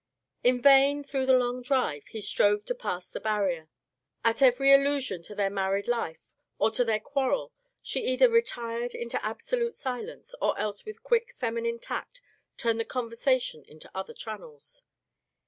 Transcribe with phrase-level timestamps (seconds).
[0.43, 3.69] In vain, through the long drive, he strove to pass the barrier.
[4.25, 9.23] At every allusion to their married life, or to their quarrel, she either retired into
[9.23, 12.19] absolute silence or else with quick feminine tact
[12.57, 14.81] turned the conversation into other channels.